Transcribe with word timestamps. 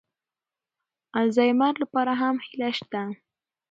الزایمر 1.21 1.73
لپاره 1.83 2.13
هم 2.21 2.35
هیله 2.45 2.69
شته. 2.77 3.01